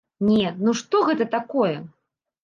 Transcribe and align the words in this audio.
Не, 0.27 0.53
ну 0.67 0.73
што 0.79 1.01
гэта 1.09 1.27
такое? 1.35 1.75